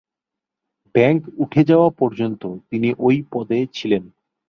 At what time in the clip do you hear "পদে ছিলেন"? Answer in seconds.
3.31-4.03